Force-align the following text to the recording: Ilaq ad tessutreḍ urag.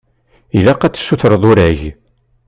Ilaq 0.57 0.81
ad 0.83 0.93
tessutreḍ 0.95 1.43
urag. 1.49 1.79